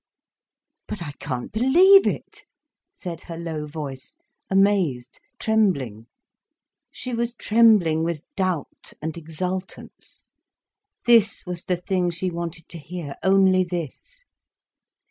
[0.87, 2.45] "But I can't believe it,"
[2.91, 4.17] said her low voice,
[4.49, 6.07] amazed, trembling.
[6.91, 10.31] She was trembling with doubt and exultance.
[11.05, 14.23] This was the thing she wanted to hear, only this.